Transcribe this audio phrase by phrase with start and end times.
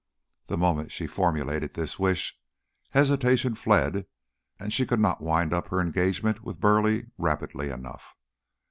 [0.47, 2.35] The moment she formulated this wish,
[2.89, 4.07] hesitation fled
[4.59, 8.15] and she could not wind up her engagement with Burleigh rapidly enough.